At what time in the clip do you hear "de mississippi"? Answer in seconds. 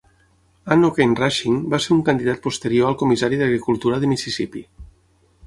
4.07-4.65